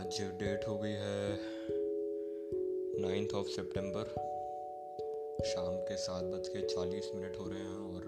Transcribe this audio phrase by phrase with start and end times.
[0.00, 1.38] आज डेट हो गई है
[3.00, 4.04] नाइन्थ ऑफ़ सितंबर।
[5.46, 8.06] शाम के सात बज के चालीस मिनट हो रहे हैं और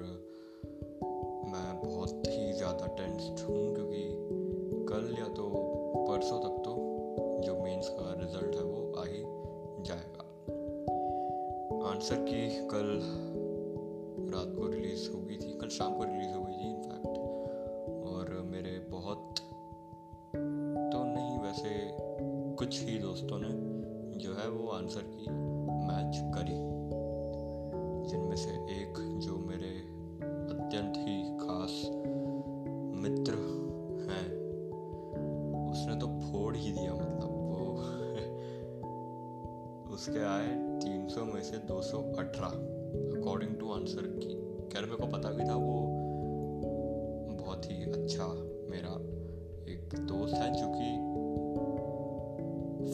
[1.52, 4.02] मैं बहुत ही ज़्यादा टेंस्ड हूँ क्योंकि
[4.88, 5.48] कल या तो
[6.08, 6.72] परसों तक तो
[7.44, 9.22] जो मेंस का रिज़ल्ट है वो आ ही
[9.84, 10.24] जाएगा।
[11.90, 12.88] आंसर की कल
[14.32, 16.81] रात को रिलीज़ हो गई थी, कल शाम को रिलीज़ हो गई थी।
[22.62, 23.48] कुछ ही दोस्तों ने
[24.18, 25.30] जो है वो आंसर की
[25.86, 26.54] मैच करी,
[28.10, 29.70] जिनमें से एक जो मेरे
[30.54, 31.82] अत्यंत ही खास
[33.02, 33.32] मित्र
[34.10, 34.28] हैं,
[35.70, 37.74] उसने तो फोड़ ही दिया मतलब वो
[39.94, 40.48] उसके आए
[40.78, 42.46] 300 में से 218
[43.20, 44.34] अकॉर्डिंग टू आंसर की।
[44.68, 45.86] खैर, मेरे को पता भी था, वो
[47.42, 48.26] बहुत ही अच्छा
[48.70, 48.94] मेरा
[49.72, 51.01] एक दोस्त है, जो कि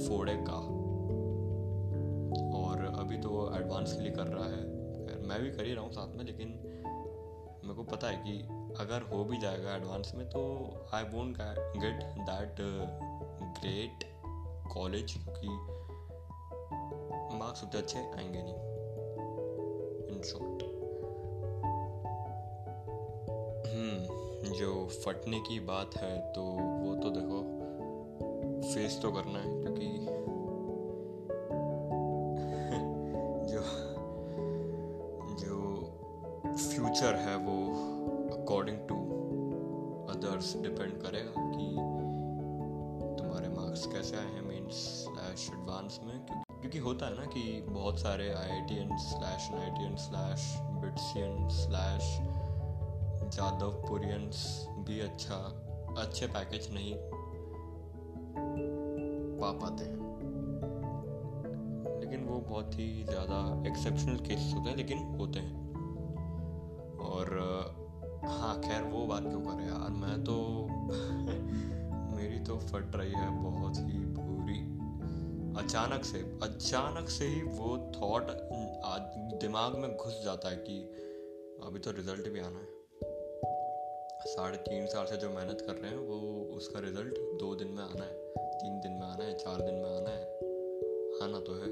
[0.08, 0.58] फोड़ेगा
[3.00, 6.16] अभी तो एडवांस के लिए कर रहा है। मैं भी कर ही रहा हूँ साथ
[6.16, 6.48] में, लेकिन
[7.64, 8.32] मेरे को पता है कि
[8.80, 10.40] अगर हो भी जाएगा एडवांस में तो
[10.94, 11.36] I won't
[11.78, 12.56] get that
[13.60, 14.04] great
[14.74, 15.48] college क्योंकि
[17.38, 18.54] मार्क्स उतने अच्छे आएँगे नहीं।
[20.08, 20.62] इन शॉर्ट
[23.68, 27.57] हम्म जो फटने की बात है तो वो तो देखो।
[28.68, 29.88] फेस तो करना है, क्योंकि
[33.52, 33.62] जो
[35.42, 35.56] जो
[36.56, 37.56] फ्यूचर है वो
[38.42, 38.96] अकॉर्डिंग टू
[40.14, 41.74] अदर्स डिपेंड करेगा कि
[43.22, 46.26] तुम्हारे मार्क्स कैसे आए हैं मीन्स स्लैश एडवांस में,
[46.60, 48.32] क्योंकि होता है ना कि बहुत सारे
[48.76, 49.48] IITian slash
[49.84, 52.18] NITian slash BITSian slash
[53.36, 55.34] Jadavpurians भी अच्छा
[55.98, 56.94] अच्छे पैकेज नहीं
[59.40, 59.98] पा पाते हैं।
[62.00, 65.68] लेकिन वो बहुत ही ज़्यादा एक्सेप्शनल केसेस होते हैं, लेकिन होते हैं।
[66.98, 67.28] और
[68.24, 69.90] हाँ खैर, वो बात क्यों करे यार?
[69.90, 70.66] मैं तो
[72.16, 74.78] मेरी तो फट रही है बहुत ही बुरी
[75.64, 78.26] अचानक से अचानक से ही वो थॉट
[79.40, 80.80] दिमाग में घुस जाता है कि
[81.66, 82.77] अभी तो रिज़ल्ट भी आना है।
[84.20, 86.16] साढ़े तीन साल से जो मेहनत कर रहे हैं, वो
[86.56, 89.90] उसका रिज़ल्ट दो दिन में आना है, तीन दिन में आना है, चार दिन में
[89.90, 90.22] आना है।
[91.22, 91.68] आना तो है।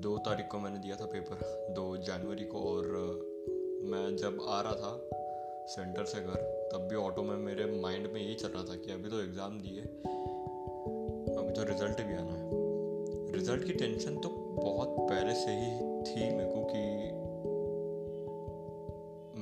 [0.00, 2.86] दो तारीख को मैंने दिया था पेपर दो जनवरी को और
[3.84, 5.10] मैं जब आ रहा था
[5.66, 8.92] सेंटर से घर, तब भी ऑटो में मेरे माइंड में यही चल रहा था कि
[8.92, 9.80] अभी तो एग्ज़ाम दिए
[11.34, 14.28] अभी तो रिज़ल्ट भी आना है। रिज़ल्ट की टेंशन तो
[14.62, 15.70] बहुत पहले से ही
[16.02, 16.82] थी मेरे को कि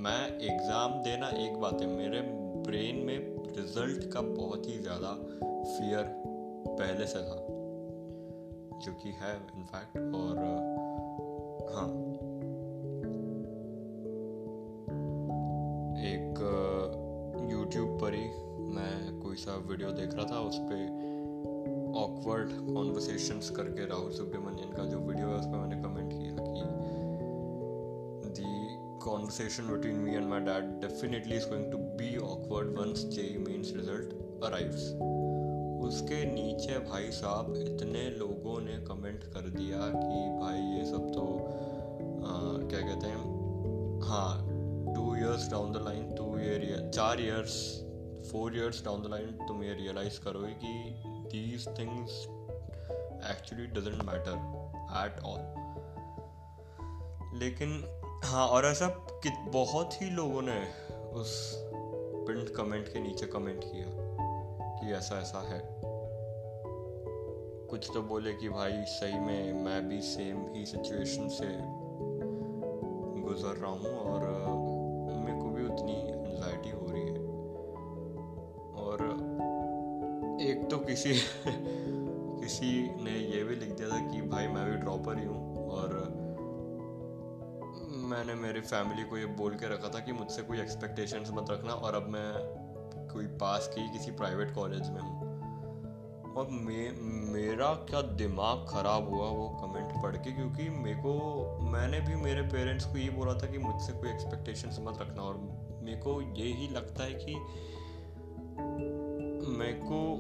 [0.06, 2.20] मैं एग्ज़ाम देना एक बात है। मेरे
[2.66, 3.16] ब्रेन में
[3.56, 5.08] रिज़ल्ट का बहुत ही ज़्यादा
[5.62, 6.04] फियर
[6.68, 7.38] पहले से था,
[8.84, 10.38] जो कि है इनफैक्ट और
[11.72, 11.88] हाँ।
[16.04, 16.38] एक
[17.52, 18.28] यूट्यूब पर ही
[18.76, 24.84] मैं कोई सा वीडियो देख रहा था, उस पर ऑकवर्ड कॉन्वर्सेशंस करके राहुल सुब्रमण्यन का
[24.84, 26.64] जो वीडियो है, उस पर मैंने कमेंट किया कि
[29.06, 33.72] conversation between me and my dad definitely is going to be awkward once JEE mains
[33.76, 34.90] result arrives
[35.86, 41.24] उसके नीचे भाई साहब इतने लोगों ने कमेंट कर दिया कि भाई ये सब तो
[42.22, 42.34] आ,
[42.68, 43.34] क्या कहते हैं
[44.02, 47.58] हाँ two years down the line two year चार years
[48.30, 50.72] four years down the line तुम ये रियलाइज़ करोगे कि
[51.32, 52.18] these things
[53.30, 54.36] actually doesn't matter
[55.02, 55.64] at all
[57.38, 57.80] लेकिन
[58.24, 58.86] हाँ और ऐसा
[59.22, 60.60] कि बहुत ही लोगों ने
[61.12, 61.54] उस
[62.26, 63.86] प्रिंट कमेंट के नीचे कमेंट किया
[64.78, 65.60] कि ऐसा ऐसा है।
[67.70, 71.46] कुछ तो बोले कि भाई सही में मैं भी सेम ही सिचुएशन से
[73.22, 74.20] गुजर रहा हूँ और
[75.24, 77.26] मेरे को भी उतनी एनजाइटी हो रही है।
[78.74, 79.02] और
[80.40, 81.14] एक तो किसी
[82.40, 85.55] किसी ने ये भी लिख दिया था कि भाई मैं भी ड्रॉपर ही हूँ।
[88.16, 91.72] मैंने मेरी फैमिली को ये बोल के रखा था कि मुझसे कोई एक्सपेक्टेशंस मत रखना
[91.72, 92.32] और अब मैं
[93.12, 95.26] कोई पास की किसी प्राइवेट कॉलेज में हूँ।
[96.34, 96.90] और मे,
[97.32, 100.32] मेरा क्या दिमाग ख़राब हुआ वो कमेंट पढ़ के?
[100.32, 101.14] क्योंकि मेरे को
[101.62, 105.36] मैंने भी मेरे पेरेंट्स को ये बोला था कि मुझसे कोई एक्सपेक्टेशन मत रखना और
[105.82, 107.34] मेरे को ये ही लगता है कि
[109.58, 110.12] मेरे को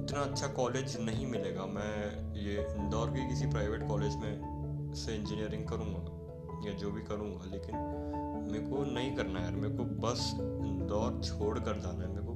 [0.00, 5.68] उतना अच्छा कॉलेज नहीं मिलेगा। मैं ये इंदौर के किसी प्राइवेट कॉलेज में से इंजीनियरिंग
[5.68, 6.23] करूँगा।
[6.66, 7.76] या जो भी करूँगा लेकिन
[8.52, 12.34] मेरे को नहीं करना यार। मेरे को बस इंदौर छोड़ कर जाना है। मेरे को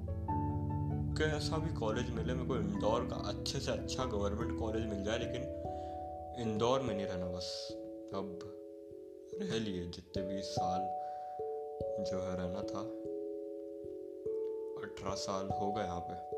[1.16, 5.18] कैसा भी कॉलेज मिले, मेरे को इंदौर का अच्छे से अच्छा गवर्नमेंट कॉलेज मिल जाए,
[5.18, 5.42] लेकिन
[6.40, 7.68] इंदौर में नहीं रहना बस।
[8.14, 8.38] अब
[9.34, 10.80] रह लिए जितने भी साल
[12.04, 12.80] जो है रहना था।
[14.82, 16.37] अठारह साल हो गए यहाँ पे।